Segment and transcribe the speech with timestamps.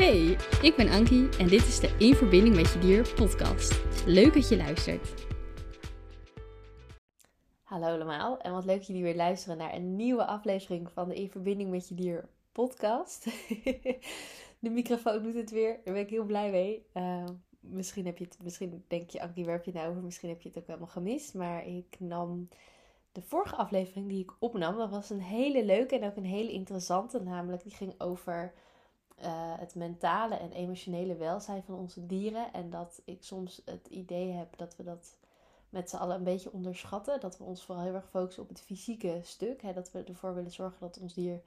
[0.00, 3.84] Hey, ik ben Ankie en dit is de In Verbinding met Je Dier podcast.
[4.06, 5.26] Leuk dat je luistert.
[7.62, 11.14] Hallo allemaal en wat leuk dat jullie weer luisteren naar een nieuwe aflevering van de
[11.14, 13.24] In Verbinding met Je Dier podcast.
[14.64, 16.86] de microfoon doet het weer, daar ben ik heel blij mee.
[16.94, 17.24] Uh,
[17.60, 20.02] misschien, heb je het, misschien denk je, Ankie, waar heb je het nou over?
[20.02, 22.48] Misschien heb je het ook helemaal gemist, maar ik nam
[23.12, 26.52] de vorige aflevering die ik opnam, dat was een hele leuke en ook een hele
[26.52, 27.22] interessante.
[27.22, 28.52] Namelijk, die ging over
[29.22, 32.52] uh, het mentale en emotionele welzijn van onze dieren.
[32.52, 35.16] En dat ik soms het idee heb dat we dat
[35.68, 37.20] met z'n allen een beetje onderschatten.
[37.20, 39.62] Dat we ons vooral heel erg focussen op het fysieke stuk.
[39.62, 39.72] Hè?
[39.72, 41.40] Dat we ervoor willen zorgen dat ons dier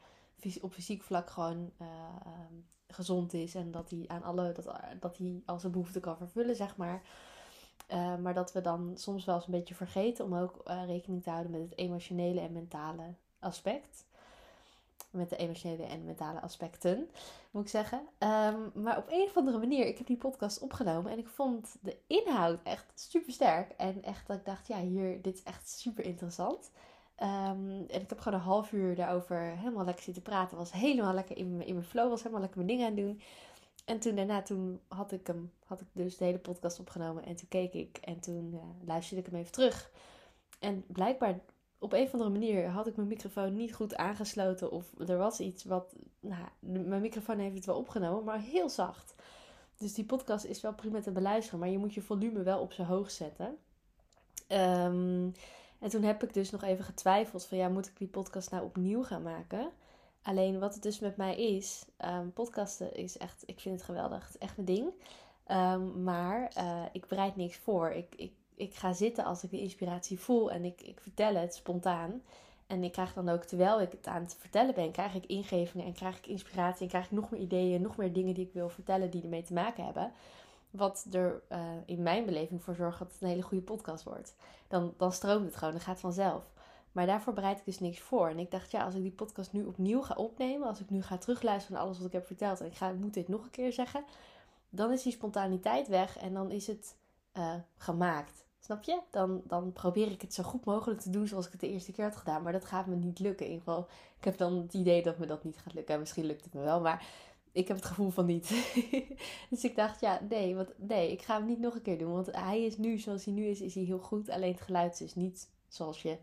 [0.61, 1.87] op fysiek vlak gewoon uh,
[2.87, 3.55] gezond is.
[3.55, 7.01] En dat hij aan alle, dat, dat hij al zijn behoeften kan vervullen, zeg maar.
[7.91, 11.29] Uh, maar dat we dan soms wel eens een beetje vergeten om ook rekening te
[11.29, 14.05] houden met het emotionele en mentale aspect.
[15.13, 17.09] Met de emotionele en mentale aspecten,
[17.51, 17.97] moet ik zeggen.
[17.97, 21.75] Um, maar op een of andere manier, ik heb die podcast opgenomen en ik vond
[21.81, 23.71] de inhoud echt super sterk.
[23.71, 26.71] En echt dat ik dacht, ja, hier, dit is echt super interessant.
[27.17, 30.57] Um, en ik heb gewoon een half uur daarover helemaal lekker zitten praten.
[30.57, 33.21] Was helemaal lekker in, in mijn flow, was helemaal lekker mijn dingen aan doen.
[33.85, 37.25] En toen daarna, toen had ik hem, had ik dus de hele podcast opgenomen.
[37.25, 39.91] En toen keek ik en toen uh, luisterde ik hem even terug.
[40.59, 41.39] En blijkbaar
[41.83, 44.71] op een of andere manier had ik mijn microfoon niet goed aangesloten.
[44.71, 45.95] Of er was iets wat.
[46.19, 49.15] Nou, mijn microfoon heeft het wel opgenomen, maar heel zacht.
[49.77, 51.59] Dus die podcast is wel prima te beluisteren.
[51.59, 53.57] Maar je moet je volume wel op zo hoog zetten.
[54.47, 55.31] Um,
[55.79, 58.63] en toen heb ik dus nog even getwijfeld: van ja, moet ik die podcast nou
[58.63, 59.71] opnieuw gaan maken?
[60.21, 64.25] Alleen wat het dus met mij is, um, podcasten is echt, ik vind het geweldig.
[64.25, 64.91] Het is echt mijn ding.
[65.47, 67.91] Um, maar uh, ik bereid niks voor.
[67.91, 71.55] Ik, ik ik ga zitten als ik de inspiratie voel en ik, ik vertel het
[71.55, 72.21] spontaan.
[72.67, 75.85] En ik krijg dan ook, terwijl ik het aan het vertellen ben, krijg ik ingevingen
[75.85, 78.53] en krijg ik inspiratie en krijg ik nog meer ideeën, nog meer dingen die ik
[78.53, 80.11] wil vertellen die ermee te maken hebben.
[80.69, 84.35] Wat er uh, in mijn beleving voor zorgt dat het een hele goede podcast wordt.
[84.67, 86.43] Dan, dan stroomt het gewoon, dan gaat vanzelf.
[86.91, 88.27] Maar daarvoor bereid ik dus niks voor.
[88.27, 91.01] En ik dacht, ja, als ik die podcast nu opnieuw ga opnemen, als ik nu
[91.01, 93.51] ga terugluisteren naar alles wat ik heb verteld en ik ga, moet dit nog een
[93.51, 94.03] keer zeggen,
[94.69, 96.95] dan is die spontaniteit weg en dan is het
[97.37, 98.45] uh, gemaakt.
[98.59, 98.99] Snap je?
[99.11, 101.91] Dan, dan probeer ik het zo goed mogelijk te doen zoals ik het de eerste
[101.91, 102.43] keer had gedaan.
[102.43, 103.45] Maar dat gaat me niet lukken.
[103.45, 105.99] In ieder geval, ik heb dan het idee dat me dat niet gaat lukken.
[105.99, 107.05] misschien lukt het me wel, maar
[107.51, 108.49] ik heb het gevoel van niet.
[109.49, 112.11] dus ik dacht, ja, nee, want, nee, ik ga hem niet nog een keer doen.
[112.11, 114.29] Want hij is nu, zoals hij nu is, is hij heel goed.
[114.29, 116.17] Alleen het geluid is niet zoals je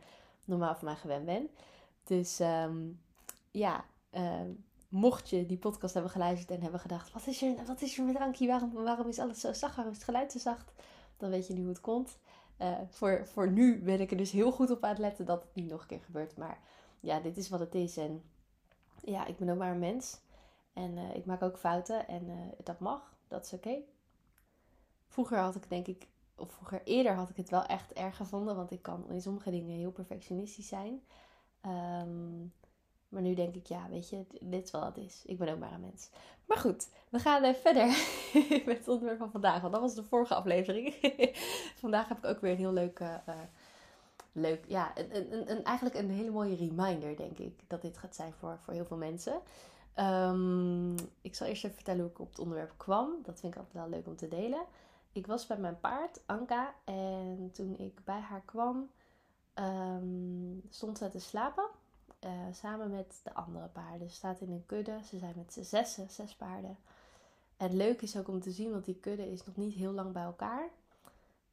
[0.44, 1.50] normaal van mij gewend bent.
[2.04, 3.00] Dus um,
[3.50, 7.12] ja, um, mocht je die podcast hebben geluisterd en hebben gedacht...
[7.12, 8.49] Wat is er, wat is er met Ankie?
[8.49, 9.75] Waarom, waarom is alles zo zacht?
[9.75, 10.72] Waarom is het geluid zo zacht?
[11.20, 12.19] Dan weet je nu hoe het komt.
[12.58, 15.42] Uh, voor, voor nu ben ik er dus heel goed op aan het letten dat
[15.42, 16.36] het niet nog een keer gebeurt.
[16.36, 16.60] Maar
[17.00, 17.97] ja, dit is wat het is.
[17.97, 18.22] En
[19.00, 20.20] ja, ik ben ook maar een mens.
[20.72, 22.08] En uh, ik maak ook fouten.
[22.08, 23.14] En uh, dat mag.
[23.28, 23.76] Dat is oké.
[25.08, 28.56] Vroeger had ik denk ik, of vroeger eerder had ik het wel echt erg gevonden.
[28.56, 31.02] Want ik kan in sommige dingen heel perfectionistisch zijn.
[31.66, 32.52] Um,
[33.10, 35.22] maar nu denk ik, ja, weet je, dit is wel wat het is.
[35.26, 36.10] Ik ben ook maar een mens.
[36.47, 37.87] Maar goed, we gaan uh, verder
[38.66, 39.60] met het onderwerp van vandaag.
[39.60, 40.94] Want dat was de vorige aflevering.
[41.84, 43.16] vandaag heb ik ook weer een heel leuk, uh,
[44.32, 47.60] leuk ja, een, een, een, eigenlijk een hele mooie reminder, denk ik.
[47.66, 49.41] Dat dit gaat zijn voor, voor heel veel mensen.
[49.97, 53.15] Um, ik zal eerst even vertellen hoe ik op het onderwerp kwam.
[53.22, 54.62] Dat vind ik altijd wel leuk om te delen.
[55.12, 56.75] Ik was bij mijn paard, Anka.
[56.84, 58.91] En toen ik bij haar kwam,
[59.54, 61.65] um, stond ze te slapen.
[62.25, 64.08] Uh, samen met de andere paarden.
[64.08, 65.00] Ze staat in een kudde.
[65.04, 66.76] Ze zijn met z'n zessen, zes paarden.
[67.56, 70.12] En leuk is ook om te zien, want die kudde is nog niet heel lang
[70.12, 70.69] bij elkaar.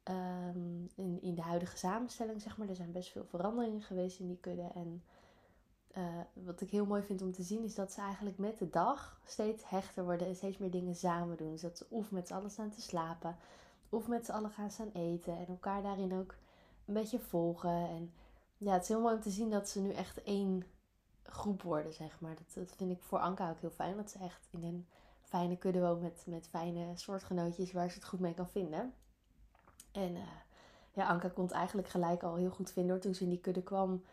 [0.04, 2.68] Um, in, in de huidige samenstelling, zeg maar.
[2.68, 4.70] Er zijn best veel veranderingen geweest in die kudde.
[4.74, 5.02] En
[5.96, 8.70] uh, wat ik heel mooi vind om te zien, is dat ze eigenlijk met de
[8.70, 11.50] dag steeds hechter worden en steeds meer dingen samen doen.
[11.50, 13.36] Dus ze of met z'n allen staan te slapen,
[13.88, 15.38] of met z'n allen gaan staan eten.
[15.38, 16.34] En elkaar daarin ook
[16.84, 17.88] een beetje volgen.
[17.88, 18.12] En
[18.58, 20.64] ja, het is heel mooi om te zien dat ze nu echt één
[21.22, 22.34] groep worden, zeg maar.
[22.34, 23.96] Dat, dat vind ik voor Anka ook heel fijn.
[23.96, 24.86] Dat ze echt in een
[25.22, 28.94] fijne kudde woont met, met fijne soortgenootjes waar ze het goed mee kan vinden.
[29.92, 30.22] En uh,
[30.92, 32.92] ja, Anka kon het eigenlijk gelijk al heel goed vinden.
[32.92, 33.00] Hoor.
[33.00, 34.04] Toen ze in die kudde kwam,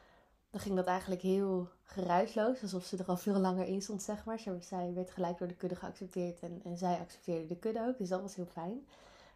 [0.50, 2.62] dan ging dat eigenlijk heel geruisloos.
[2.62, 4.40] Alsof ze er al veel langer in stond, zeg maar.
[4.60, 7.98] Zij werd gelijk door de kudde geaccepteerd en, en zij accepteerde de kudde ook.
[7.98, 8.88] Dus dat was heel fijn.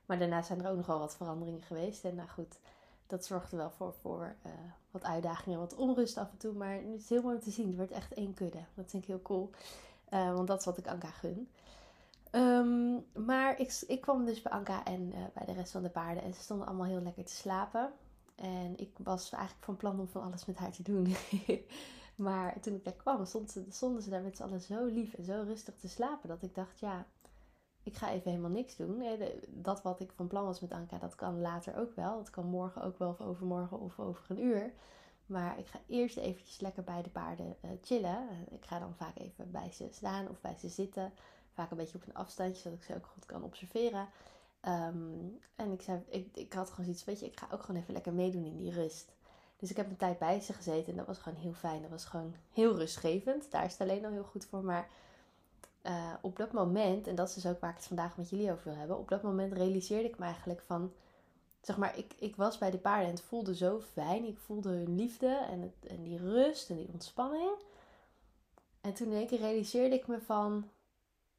[0.06, 2.04] Maar daarna zijn er ook nog wel wat veranderingen geweest.
[2.04, 2.60] En nou goed,
[3.10, 4.52] dat zorgde wel voor, voor uh,
[4.92, 6.54] wat uitdagingen, wat onrust af en toe.
[6.54, 7.68] Maar het is heel mooi om te zien.
[7.68, 8.60] Het wordt echt één kudde.
[8.74, 9.50] Dat vind ik heel cool.
[10.14, 11.50] Uh, want dat is wat ik Anka gun.
[12.32, 15.90] Um, maar ik, ik kwam dus bij Anka en uh, bij de rest van de
[15.90, 16.24] paarden.
[16.24, 17.92] En ze stonden allemaal heel lekker te slapen.
[18.36, 21.16] En ik was eigenlijk van plan om van alles met haar te doen.
[22.16, 25.24] maar toen ik daar kwam, ze, stonden ze daar met z'n allen zo lief en
[25.24, 26.30] zo rustig te slapen.
[26.30, 27.06] Dat ik dacht, ja,
[27.90, 29.04] ik ga even helemaal niks doen.
[29.48, 32.18] Dat wat ik van plan was met Anka, dat kan later ook wel.
[32.18, 34.74] Dat kan morgen ook wel, of overmorgen of over een uur.
[35.26, 38.28] Maar ik ga eerst eventjes lekker bij de paarden uh, chillen.
[38.50, 41.14] Ik ga dan vaak even bij ze staan of bij ze zitten.
[41.54, 44.08] Vaak een beetje op een afstandje, zodat ik ze ook goed kan observeren.
[44.60, 47.82] Ehm, en ik, zei, ik, ik had gewoon zoiets, weet je, ik ga ook gewoon
[47.82, 49.12] even lekker meedoen in die rust.
[49.58, 51.82] Dus ik heb een tijd bij ze gezeten en dat was gewoon heel fijn.
[51.82, 53.52] Dat was gewoon heel rustgevend.
[53.52, 54.64] Daar is het alleen al heel goed voor.
[54.64, 54.90] Maar
[55.84, 58.52] uh, op dat moment, en dat is dus ook waar ik het vandaag met jullie
[58.52, 58.98] over wil hebben.
[58.98, 60.94] Op dat moment realiseerde ik me eigenlijk van,
[61.62, 64.26] zeg maar, ik, ik was bij de paarden en het voelde zo fijn.
[64.26, 67.52] Ik voelde hun liefde en, het, en die rust en die ontspanning.
[68.82, 70.70] En toen in één keer realiseerde ik me van,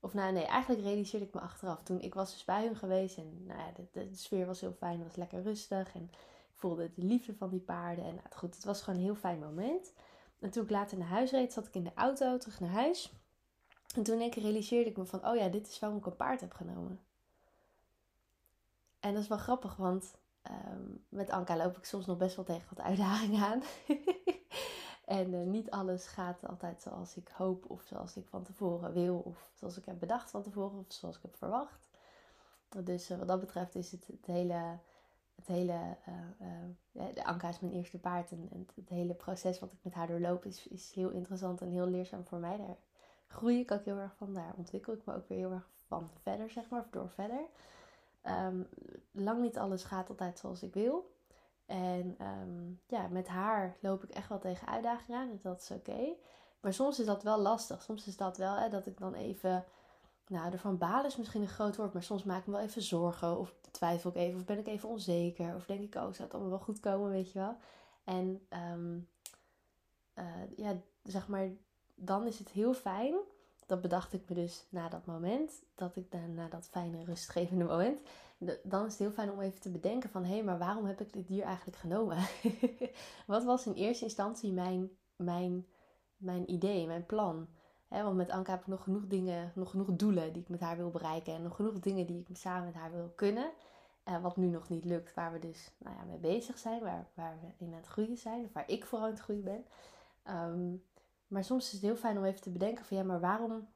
[0.00, 1.82] of nou nee, eigenlijk realiseerde ik me achteraf.
[1.82, 4.76] Toen ik was dus bij hun geweest en nou ja, de, de, sfeer was heel
[4.78, 5.94] fijn, het was lekker rustig.
[5.94, 6.18] En ik
[6.54, 8.04] voelde de liefde van die paarden.
[8.04, 9.92] En nou, goed, het was gewoon een heel fijn moment.
[10.38, 13.12] En toen ik later naar huis reed, zat ik in de auto terug naar huis.
[13.94, 16.40] En toen keer realiseerde ik me van, oh ja, dit is waarom ik een paard
[16.40, 17.00] heb genomen.
[19.00, 22.44] En dat is wel grappig, want ehm, met Anka loop ik soms nog best wel
[22.44, 23.62] tegen wat uitdagingen aan.
[25.18, 29.18] en uh, niet alles gaat altijd zoals ik hoop of zoals ik van tevoren wil
[29.18, 31.88] of zoals ik heb bedacht van tevoren of zoals ik heb verwacht.
[32.84, 34.78] Dus uh, wat dat betreft is het, het hele,
[35.34, 35.96] het hele
[36.92, 39.94] uh, de Anka is mijn eerste paard en, en, het hele proces wat ik met
[39.94, 42.56] haar doorloop is, is heel interessant en heel leerzaam voor mij.
[42.56, 42.76] Daar
[43.30, 46.10] groei ik ook heel erg van, daar ontwikkel ik me ook weer heel erg van
[46.22, 47.46] verder, zeg maar, door verder.
[48.24, 48.68] Um,
[49.12, 51.14] lang niet alles gaat altijd zoals ik wil.
[51.66, 55.30] En um, ja, met haar loop ik echt wel tegen uitdagingen aan.
[55.30, 56.14] Dus dat is oké.
[56.60, 57.82] Maar soms is dat wel lastig.
[57.82, 59.64] Soms is dat wel hè, dat ik dan even.
[60.26, 61.92] Nou, ervan balen is misschien een groot woord.
[61.92, 63.38] Maar soms maak ik me wel even zorgen.
[63.38, 64.40] Of twijfel ik even.
[64.40, 65.54] Of ben ik even onzeker.
[65.54, 67.56] Of denk ik, oh, zou het allemaal wel goed komen, weet je wel.
[68.04, 69.08] En um,
[70.14, 71.48] uh, ja, zeg maar,
[72.00, 73.14] dan is het heel fijn.
[73.66, 75.62] Dat bedacht ik me dus na dat moment.
[75.74, 78.00] Dat ik dan, na dat fijne, rustgevende moment.
[78.62, 80.24] Dan is het heel fijn om even te bedenken van...
[80.24, 82.18] Hé, hey, maar waarom heb ik dit dier eigenlijk genomen?
[83.26, 85.66] Wat was in eerste instantie mijn, mijn,
[86.16, 87.48] mijn idee, mijn plan?
[87.88, 90.76] want met Anka heb ik nog genoeg dingen, nog genoeg doelen die ik met haar
[90.76, 91.34] wil bereiken.
[91.34, 93.50] En nog genoeg dingen die ik samen met haar wil kunnen.
[94.22, 96.82] Wat nu nog niet lukt, waar we dus nou ja, mee bezig zijn.
[96.82, 98.44] Waar, waar we in aan het groeien zijn.
[98.44, 99.64] Of waar ik vooral aan het groeien ben.
[100.34, 100.82] Um,
[101.30, 103.68] maar soms is het heel fijn om even te bedenken van ja, maar waarom,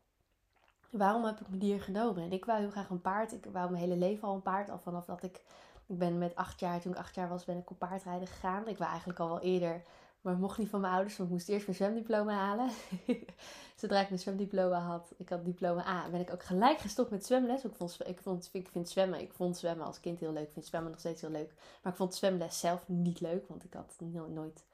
[0.91, 2.23] waarom heb ik me dier genomen?
[2.23, 3.33] En ik wou heel graag een paard.
[3.33, 4.71] Ik wou mijn hele leven al een paard.
[4.71, 5.43] Al vanaf dat ik,
[5.87, 8.69] ik ben met acht jaar, toen ik acht jaar was, ben ik op paardrijden gegaan.
[8.69, 9.83] Ik wou eigenlijk al wel eerder,
[10.21, 12.71] maar mocht niet van mijn ouders, want ik moest eerst mijn zwemdiploma halen.
[13.81, 17.27] Zodra ik mijn zwemdiploma had, ik had diploma A, ben ik ook gelijk gestopt met
[17.27, 17.65] zwemles.
[17.65, 20.47] Ik, vond, ik, vond, ik vind zwemmen, ik vond zwemmen als kind heel leuk.
[20.47, 21.53] Ik vind zwemmen nog steeds heel leuk.
[21.83, 23.97] Maar ik vond zwemles zelf niet leuk, want ik had
[24.29, 24.65] nooit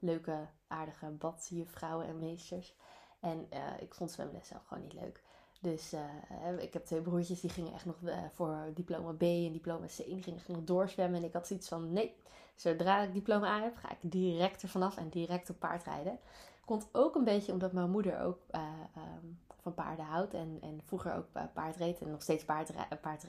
[0.00, 2.74] leuke, aardige badjuffrouwen en meesters.
[3.20, 5.22] En uh, ik vond zwemles zelf gewoon niet leuk.
[5.60, 7.96] Dus uh, ik heb twee broertjes die gingen echt nog
[8.32, 9.96] voor diploma B en diploma C.
[9.96, 11.20] Die gingen nog doorzwemmen.
[11.20, 12.16] En ik had zoiets van: nee,
[12.54, 16.18] zodra ik diploma A heb, ga ik direct er vanaf en direct op paard rijden.
[16.64, 20.34] Komt ook een beetje omdat mijn moeder ook um, van paarden houdt.
[20.34, 23.24] En, en vroeger ook paard reed en nog steeds paard, paard,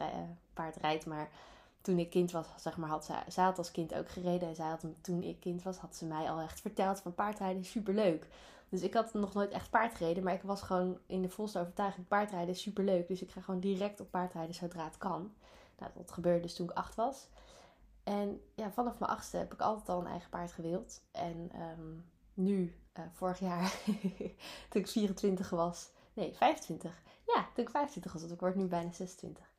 [0.54, 1.06] paard rijdt.
[1.06, 1.30] Maar
[1.82, 4.48] toen ik kind was, zeg maar, had zij, zij had als kind ook gereden.
[4.48, 7.62] En zij had, toen ik kind was, had ze mij al echt verteld van paardrijden
[7.62, 8.28] is superleuk.
[8.70, 11.60] Dus ik had nog nooit echt paard gereden, maar ik was gewoon in de volste
[11.60, 13.08] overtuiging paardrijden is superleuk.
[13.08, 15.34] Dus ik ga gewoon direct op paardrijden zodra het kan.
[15.80, 17.28] Nou, dat gebeurde dus toen ik acht was.
[18.04, 21.02] En ja, vanaf mijn achtste heb ik altijd al een eigen paard gewild.
[21.12, 23.74] En um, nu, uh, vorig jaar,
[24.70, 27.02] toen ik 24 was, nee, 25.
[27.26, 29.51] Ja, toen ik 25 was, want ik word nu bijna 26.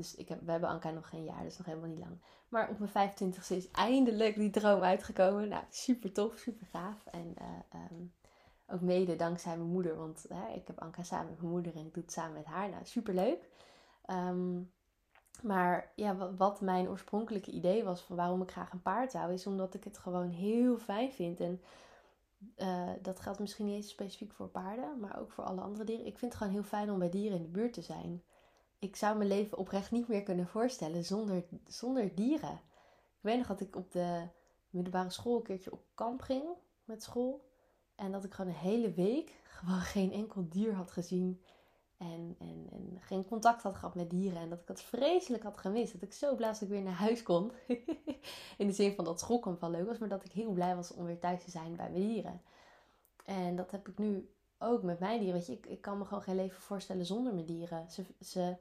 [0.00, 2.18] Dus ik heb, we hebben Anka nog geen jaar, dus nog helemaal niet lang.
[2.48, 5.48] Maar op mijn 25ste is eindelijk die droom uitgekomen.
[5.48, 7.06] Nou, super tof, super gaaf.
[7.06, 8.12] En uh, um,
[8.66, 11.94] ook mede dankzij mijn moeder, want ik heb Anka samen met mijn moeder en ik
[11.94, 12.68] doe het samen met haar.
[12.68, 13.48] Nou, super leuk.
[14.06, 14.72] Um,
[15.42, 19.46] maar ja, wat mijn oorspronkelijke idee was van waarom ik graag een paard zou, is
[19.46, 21.40] omdat ik het gewoon heel fijn vind.
[21.40, 21.60] En
[22.56, 26.06] uh, dat geldt misschien niet eens specifiek voor paarden, maar ook voor alle andere dieren.
[26.06, 28.22] Ik vind het gewoon heel fijn om bij dieren in de buurt te zijn
[28.80, 32.60] ik zou mijn leven oprecht niet meer kunnen voorstellen zonder, zonder dieren.
[33.16, 34.28] Ik weet nog dat ik op de
[34.70, 36.44] middelbare school een keertje op kamp ging
[36.84, 37.48] met school.
[37.94, 41.42] En dat ik gewoon een hele week gewoon geen enkel dier had gezien.
[41.96, 44.40] En, en, en geen contact had gehad met dieren.
[44.40, 45.92] En dat ik het vreselijk had gemist.
[45.92, 47.52] Dat ik zo blij dat ik weer naar huis kon.
[48.58, 49.98] In de zin van dat schoolkamp wel leuk was.
[49.98, 52.42] Maar dat ik heel blij was om weer thuis te zijn bij mijn dieren.
[53.24, 54.30] En dat heb ik nu
[54.60, 55.36] ook met mijn dieren.
[55.36, 57.90] Weet je, ik, ik kan me gewoon geen leven voorstellen zonder mijn dieren.
[57.90, 58.56] Ze, ze,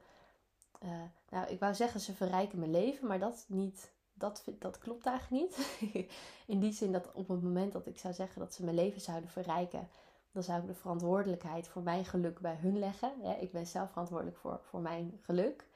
[0.83, 0.89] uh,
[1.29, 3.91] nou, ik wou zeggen ze verrijken mijn leven, maar dat niet.
[4.13, 5.79] Dat, dat klopt eigenlijk niet.
[6.45, 9.01] In die zin dat op het moment dat ik zou zeggen dat ze mijn leven
[9.01, 9.87] zouden verrijken,
[10.31, 13.11] dan zou ik de verantwoordelijkheid voor mijn geluk bij hun leggen.
[13.39, 15.67] ik ben zelf verantwoordelijk voor, voor mijn geluk.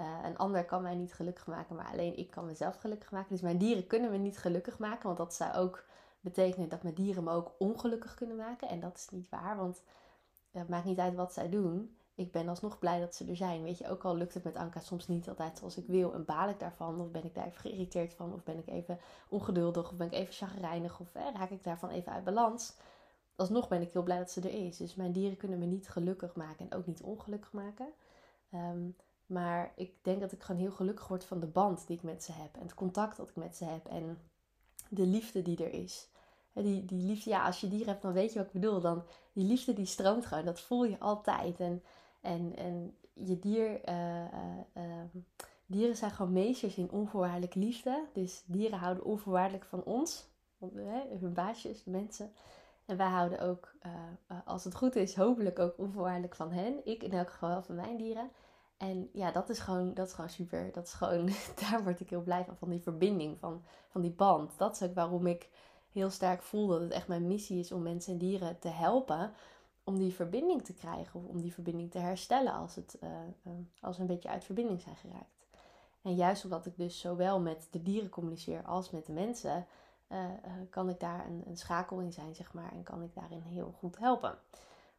[0.00, 3.28] Uh, een ander kan mij niet gelukkig maken, maar alleen ik kan mezelf gelukkig maken.
[3.28, 5.84] Dus mijn dieren kunnen me niet gelukkig maken, want dat zou ook
[6.20, 8.68] betekenen dat mijn dieren me ook ongelukkig kunnen maken.
[8.68, 9.82] En dat is niet waar, want
[10.50, 11.96] het maakt niet uit wat zij doen.
[12.14, 13.62] Ik ben alsnog blij dat ze er zijn.
[13.62, 16.14] Weet je, ook al lukt het met Anka soms niet altijd zoals ik wil.
[16.14, 18.98] En baal ik daarvan, of ben ik daar even geïrriteerd van, of ben ik even
[19.28, 22.76] ongeduldig, of ben ik even chagrijnig, of raak ik daarvan even uit balans.
[23.36, 24.76] Alsnog ben ik heel blij dat ze er is.
[24.76, 27.88] Dus mijn dieren kunnen me niet gelukkig maken en ook niet ongelukkig maken.
[28.54, 28.96] Um,
[29.26, 32.24] maar ik denk dat ik gewoon heel gelukkig word van de band die ik met
[32.24, 32.56] ze heb.
[32.56, 33.86] En het contact dat ik met ze heb.
[33.86, 34.18] En
[34.88, 36.08] de liefde die er is.
[36.52, 38.80] Die, die liefde, ja, als je dieren hebt, dan weet je wat ik bedoel.
[38.80, 40.44] Dan, die liefde die stroomt gewoon.
[40.44, 41.60] Dat voel je altijd.
[41.60, 41.82] En,
[42.20, 44.24] en, en je dier, uh,
[44.76, 44.82] uh,
[45.66, 48.04] dieren zijn gewoon meesters in onvoorwaardelijke liefde.
[48.12, 50.26] Dus dieren houden onvoorwaardelijk van ons.
[51.20, 52.32] Hun baasjes, de mensen.
[52.86, 56.86] En wij houden ook, uh, als het goed is, hopelijk ook onvoorwaardelijk van hen.
[56.86, 58.30] Ik in elk geval van mijn dieren.
[58.78, 60.72] En ja, dat is gewoon, dat is gewoon super.
[60.72, 61.30] Dat is gewoon,
[61.70, 64.58] daar word ik heel blij van, van die verbinding, van, van die band.
[64.58, 65.48] Dat is ook waarom ik
[65.92, 69.32] heel sterk voel dat het echt mijn missie is om mensen en dieren te helpen
[69.88, 73.10] om die verbinding te krijgen of om die verbinding te herstellen als, het, uh,
[73.42, 75.46] uh, als we een beetje uit verbinding zijn geraakt.
[76.02, 79.66] En juist omdat ik dus zowel met de dieren communiceer als met de mensen,
[80.08, 80.24] uh,
[80.70, 83.74] kan ik daar een, een, schakel in zijn, zeg maar, en kan ik daarin heel
[83.78, 84.38] goed helpen.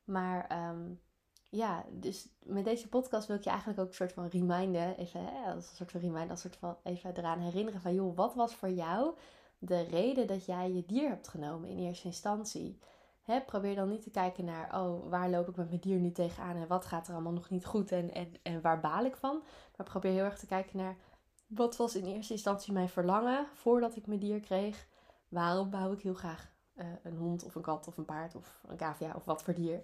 [0.04, 1.00] Maar um,
[1.50, 5.26] ja, dus met deze podcast wil ik je eigenlijk ook een soort van reminden, even
[5.26, 8.16] hè, als een soort van reminder, als een soort van even eraan herinneren van, joh,
[8.16, 9.16] wat was voor jou
[9.58, 12.80] de reden dat jij je dier hebt genomen in eerste instantie?
[13.22, 16.12] Hè, probeer dan niet te kijken naar, oh, waar loop ik met mijn dier nu
[16.12, 19.16] tegenaan en wat gaat er allemaal nog niet goed en, en, en waar baal ik
[19.16, 19.44] van?
[19.78, 20.98] Maar probeer heel erg te kijken naar,
[21.48, 24.88] wat was in eerste instantie mijn verlangen voordat ik mijn dier kreeg?
[25.28, 28.62] Waarom wou ik heel graag uh, een hond of een kat of een paard of
[28.68, 29.82] een cavia of wat voor dier?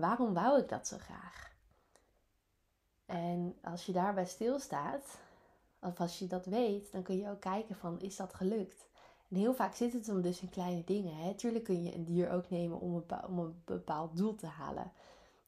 [0.00, 1.52] Waarom wou ik dat zo graag?
[3.06, 5.18] En als je daarbij stilstaat,
[5.80, 8.88] of als je dat weet, dan kun je ook kijken van, is dat gelukt?
[9.28, 11.16] En heel vaak zit het dan dus in kleine dingen.
[11.16, 11.34] Hè?
[11.34, 14.92] Tuurlijk kun je een dier ook nemen om een, om een bepaald doel te halen.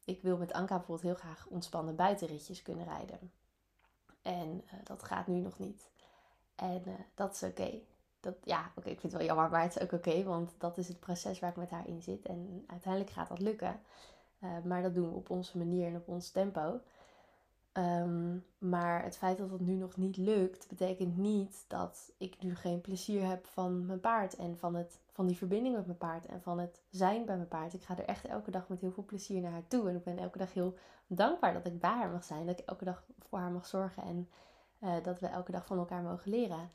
[0.04, 3.32] Ik wil met Anka bijvoorbeeld heel graag ontspannen buitenritjes kunnen rijden.
[4.22, 5.90] En uh, dat gaat nu nog niet.
[6.54, 7.80] En uh, dat is oké.
[8.20, 10.78] Dat, ja, oké, ik vind het wel jammer, maar het is ook oké, want dat
[10.78, 12.26] is het proces waar ik met haar in zit.
[12.26, 13.80] En uiteindelijk gaat dat lukken.
[14.44, 16.80] Uh, maar dat doen we op onze manier en op ons tempo.
[17.72, 22.54] Um, maar het feit dat het nu nog niet lukt, betekent niet dat ik nu
[22.54, 26.26] geen plezier heb van mijn paard en van, het, van die verbinding met mijn paard
[26.26, 27.74] en van het zijn bij mijn paard.
[27.74, 29.88] Ik ga er echt elke dag met heel veel plezier naar haar toe.
[29.88, 30.74] En ik ben elke dag heel
[31.06, 34.02] dankbaar dat ik bij haar mag zijn, dat ik elke dag voor haar mag zorgen
[34.02, 34.28] en
[34.80, 36.70] uh, dat we elke dag van elkaar mogen leren.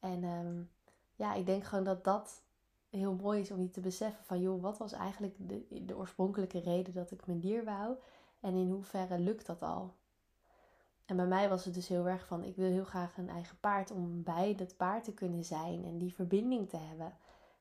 [0.00, 0.70] En um,
[1.14, 2.42] ja, ik denk gewoon dat dat
[2.90, 6.60] heel mooi is om je te beseffen van, joh, wat was eigenlijk de, de oorspronkelijke
[6.60, 7.96] reden dat ik mijn dier wou?
[8.40, 9.94] En in hoeverre lukt dat al?
[11.04, 13.58] En bij mij was het dus heel erg van, ik wil heel graag een eigen
[13.60, 17.16] paard om bij dat paard te kunnen zijn en die verbinding te hebben.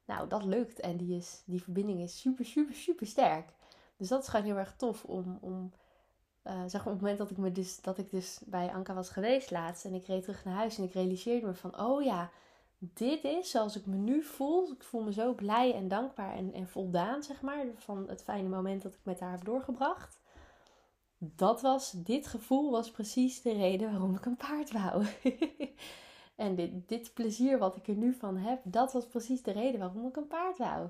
[0.06, 3.54] Nou, dat lukt en die, is, die verbinding is super, super, super sterk.
[3.98, 5.72] Dus dat is gewoon heel erg tof om, om
[6.44, 8.94] uh, zeg maar op het moment dat ik, me dus, dat ik dus bij Anka
[8.94, 12.04] was geweest laatst en ik reed terug naar huis en ik realiseerde me van, oh
[12.04, 12.30] ja,
[12.80, 14.72] dit is zoals ik me nu voel.
[14.72, 18.50] Ik voel me zo blij en dankbaar en, en voldaan, zeg maar, van het fijne
[18.50, 20.22] moment dat ik met haar heb doorgebracht.
[21.18, 25.06] Dat was, dit gevoel was precies de reden waarom ik een paard wou.
[26.36, 29.80] en dit, dit plezier wat ik er nu van heb, dat was precies de reden
[29.80, 30.90] waarom ik een paard wou.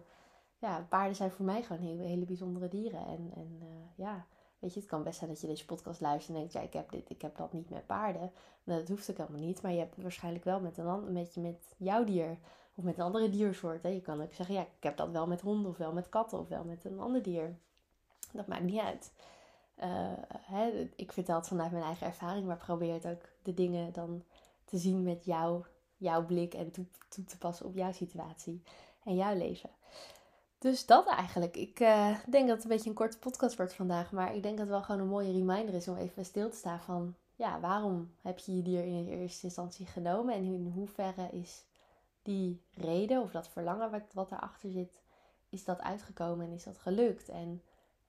[0.57, 3.05] Ja, paarden zijn voor mij gewoon hele, hele bijzondere dieren.
[3.05, 4.27] En, en uh, ja,
[4.59, 6.73] Weet je, het kan best zijn dat je deze podcast luistert en denkt, ja, ik
[6.73, 8.31] heb dit, ik heb dat niet met paarden.
[8.63, 9.61] Nou, dat hoeft ook helemaal niet.
[9.61, 12.37] Maar je hebt het waarschijnlijk wel met, een, met, met jouw dier
[12.75, 13.83] of met een andere diersoort.
[13.83, 13.89] Hè.
[13.89, 16.39] Je kan ook zeggen, ja, ik heb dat wel met honden of wel met katten
[16.39, 17.57] of wel met een ander dier.
[18.31, 19.11] Dat maakt niet uit.
[19.83, 20.11] Uh,
[20.41, 24.23] hè, ik vertel het vanuit mijn eigen ervaring, maar probeer het ook de dingen dan
[24.65, 25.63] te zien met jou,
[25.97, 28.63] jouw blik en toe, toe te passen op jouw situatie
[29.03, 29.69] en jouw leven.
[30.59, 31.57] Dus dat eigenlijk.
[31.57, 34.11] Ik uh, denk dat het een beetje een korte podcast wordt vandaag.
[34.11, 36.57] Maar ik denk dat het wel gewoon een mooie reminder is om even stil te
[36.57, 37.15] staan van...
[37.35, 40.33] Ja, waarom heb je je dier in eerste instantie genomen?
[40.33, 41.63] En in hoeverre is
[42.21, 45.01] die reden of dat verlangen wat, wat daarachter zit...
[45.49, 47.29] Is dat uitgekomen en is dat gelukt?
[47.29, 47.61] En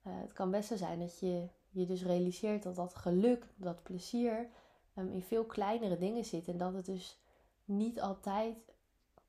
[0.06, 3.82] uh, het kan best zo zijn dat je je dus realiseert dat dat geluk, dat
[3.82, 4.48] plezier...
[4.94, 6.48] Um, in veel kleinere dingen zit.
[6.48, 7.18] En dat het dus
[7.64, 8.56] niet altijd...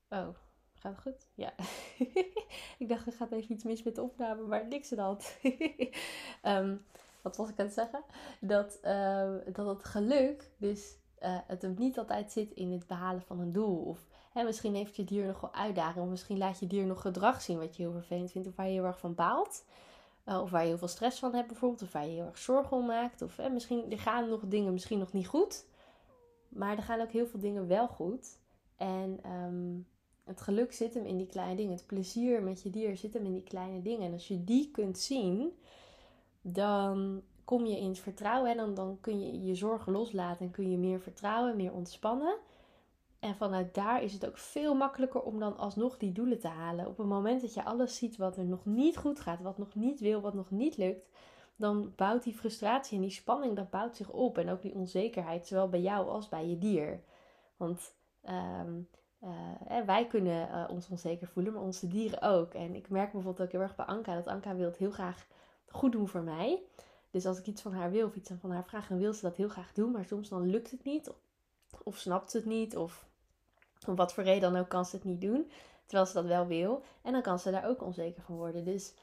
[0.10, 0.28] Oh,
[0.81, 1.27] Gaat het goed?
[1.33, 1.53] Ja.
[2.83, 5.89] ik dacht, er gaat even iets mis met de opname, maar niks aan de
[6.43, 6.85] um,
[7.21, 8.03] wat was ik aan het zeggen?
[8.39, 13.21] Dat, uh, dat het geluk dus uh, het hem niet altijd zit in het behalen
[13.21, 13.83] van een doel.
[13.83, 16.03] Of hè, misschien heeft je dier nog wel uitdagingen.
[16.03, 18.47] Of misschien laat je dier nog gedrag zien wat je heel vervelend vindt.
[18.47, 19.65] Of waar je heel erg van baalt.
[20.25, 21.81] of waar je heel veel stress van hebt bijvoorbeeld.
[21.81, 23.21] Of waar je heel erg zorgen om maakt.
[23.21, 25.65] Of misschien er gaan nog dingen misschien nog niet goed.
[26.47, 28.39] Maar er gaan ook heel veel dingen wel goed.
[28.77, 29.79] En ehm,
[30.31, 31.71] het geluk zit hem in die kleine dingen.
[31.71, 34.07] Het plezier met je dier zit hem in die kleine dingen.
[34.07, 35.57] En als je die kunt zien,
[36.41, 38.51] dan kom je in het vertrouwen.
[38.51, 42.38] En dan, dan kun je je zorgen loslaten en kun je meer vertrouwen, meer ontspannen.
[43.19, 46.88] En vanuit daar is het ook veel makkelijker om dan alsnog die doelen te halen.
[46.88, 49.75] Op het moment dat je alles ziet wat er nog niet goed gaat, wat nog
[49.75, 51.09] niet wil, wat nog niet lukt,
[51.55, 54.38] dan bouwt die frustratie en die spanning, dat bouwt zich op.
[54.38, 57.03] En ook die onzekerheid, zowel bij jou als bij je dier.
[57.57, 58.79] Want ehm,
[59.24, 62.54] uh, wij kunnen uh, ons onzeker voelen, maar onze dieren ook.
[62.54, 65.28] En ik merk bijvoorbeeld ook heel erg bij Anka dat Anka wil het heel graag
[65.68, 66.62] goed doen voor mij.
[67.10, 69.22] Dus als ik iets van haar wil of iets van haar vraag, dan wil ze
[69.22, 69.92] dat heel graag doen.
[69.92, 71.12] Maar soms dan lukt het niet.
[71.84, 72.78] Of snapt ze het niet.
[72.78, 73.06] Of
[73.88, 75.51] om wat voor reden dan ook kan ze het niet doen.
[75.86, 76.84] Terwijl ze dat wel wil.
[77.01, 78.66] En dan kan ze daar ook onzeker van worden.
[78.66, 78.94] Dus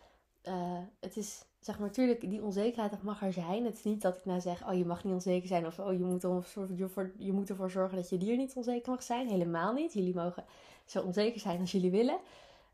[0.45, 3.65] uh, het is zeg maar, natuurlijk, die onzekerheid mag er zijn.
[3.65, 5.93] Het is niet dat ik nou zeg, oh je mag niet onzeker zijn of oh
[5.93, 9.29] je moet, ervoor, je moet ervoor zorgen dat je dier niet onzeker mag zijn.
[9.29, 9.93] Helemaal niet.
[9.93, 10.45] Jullie mogen
[10.85, 12.19] zo onzeker zijn als jullie willen.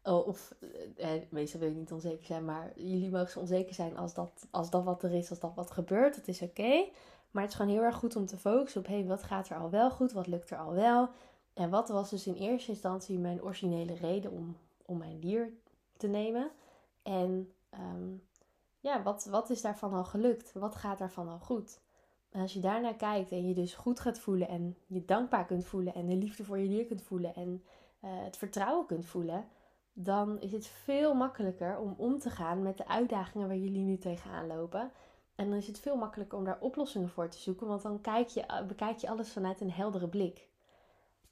[0.02, 0.54] Oh, of
[0.96, 4.14] eh, eh, meestal wil je niet onzeker zijn, maar jullie mogen zo onzeker zijn als
[4.14, 6.14] dat, als dat wat er is, als dat wat gebeurt.
[6.14, 6.84] Dat is oké.
[7.30, 9.48] Maar het is gewoon heel erg goed om te focussen op, hé, hey, wat gaat
[9.48, 10.12] er al wel goed?
[10.12, 11.08] Wat lukt er al wel?
[11.54, 15.52] En wat was dus in eerste instantie mijn originele reden om, om mijn dier
[15.96, 16.50] te nemen?
[17.02, 18.22] En um,
[18.84, 20.52] ja, wat, wat is daarvan al gelukt?
[20.52, 21.80] Wat gaat daarvan al goed?
[22.30, 25.64] En als je daarnaar kijkt en je dus goed gaat voelen en je dankbaar kunt
[25.64, 27.64] voelen en de liefde voor je dier kunt voelen en
[28.04, 29.48] uh, het vertrouwen kunt voelen,
[29.92, 33.98] dan is het veel makkelijker om om te gaan met de uitdagingen waar jullie nu
[33.98, 34.90] tegenaan lopen.
[35.34, 38.28] En dan is het veel makkelijker om daar oplossingen voor te zoeken, want dan kijk
[38.28, 40.48] je, eh, bekijk je alles vanuit een heldere blik.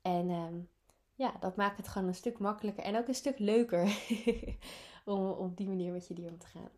[0.02, 0.46] En uh,
[1.14, 3.98] ja, dat maakt het gewoon een stuk makkelijker en ook een stuk leuker
[5.04, 6.70] om op die manier met je dier om te gaan.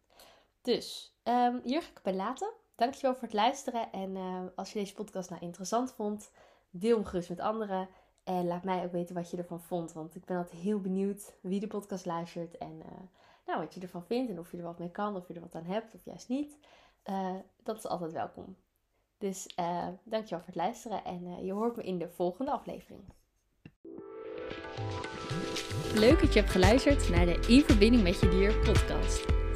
[0.65, 2.53] Dus um, hier ga ik bij laten.
[2.75, 3.93] Dankjewel voor het luisteren.
[3.93, 6.31] En uh, als je deze podcast nou interessant vond,
[6.71, 7.89] deel hem gerust met anderen.
[8.25, 9.93] En laat mij ook weten wat je ervan vond.
[9.93, 12.59] Want ik ben altijd heel benieuwd wie de podcast luistert.
[12.59, 12.87] En uh,
[13.47, 14.31] nou, wat je ervan vindt.
[14.31, 15.17] En of je er wat mee kan.
[15.17, 15.95] Of je er wat aan hebt.
[15.95, 16.59] Of juist niet.
[17.05, 18.57] Uh, dat is altijd welkom.
[19.19, 21.05] Dus uh, dankjewel voor het luisteren.
[21.05, 23.03] En je hoort me in de volgende aflevering.
[25.95, 29.44] Leuk dat je hebt geluisterd naar de In Verbinding met Je Dier podcast.